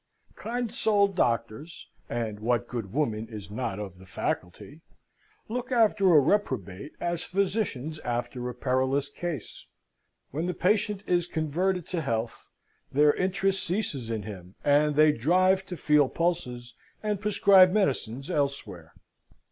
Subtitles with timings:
[0.35, 4.81] Kind souled doctors (and what good woman is not of the faculty?)
[5.47, 9.67] look after a reprobate as physicians after a perilous case.
[10.31, 12.49] When the patient is converted to health
[12.91, 16.73] their interest ceases in him, and they drive to feel pulses
[17.03, 18.95] and prescribe medicines elsewhere.